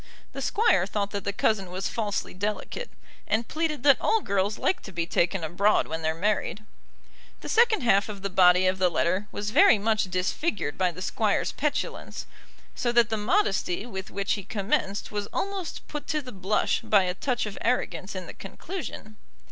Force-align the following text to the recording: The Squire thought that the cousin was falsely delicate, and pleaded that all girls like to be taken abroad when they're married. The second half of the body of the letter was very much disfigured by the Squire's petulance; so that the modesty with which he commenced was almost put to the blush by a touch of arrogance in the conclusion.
The 0.33 0.41
Squire 0.41 0.87
thought 0.87 1.11
that 1.11 1.25
the 1.25 1.31
cousin 1.31 1.69
was 1.69 1.87
falsely 1.87 2.33
delicate, 2.33 2.89
and 3.27 3.47
pleaded 3.47 3.83
that 3.83 4.01
all 4.01 4.21
girls 4.21 4.57
like 4.57 4.81
to 4.81 4.91
be 4.91 5.05
taken 5.05 5.43
abroad 5.43 5.85
when 5.85 6.01
they're 6.01 6.15
married. 6.15 6.63
The 7.41 7.49
second 7.49 7.81
half 7.83 8.09
of 8.09 8.23
the 8.23 8.29
body 8.31 8.65
of 8.65 8.79
the 8.79 8.89
letter 8.89 9.27
was 9.31 9.51
very 9.51 9.77
much 9.77 10.05
disfigured 10.09 10.75
by 10.75 10.89
the 10.89 11.03
Squire's 11.03 11.51
petulance; 11.51 12.25
so 12.73 12.91
that 12.91 13.09
the 13.09 13.15
modesty 13.15 13.85
with 13.85 14.09
which 14.09 14.33
he 14.33 14.43
commenced 14.43 15.11
was 15.11 15.27
almost 15.31 15.87
put 15.87 16.07
to 16.07 16.19
the 16.19 16.31
blush 16.31 16.81
by 16.81 17.03
a 17.03 17.13
touch 17.13 17.45
of 17.45 17.59
arrogance 17.61 18.15
in 18.15 18.25
the 18.25 18.33
conclusion. 18.33 19.17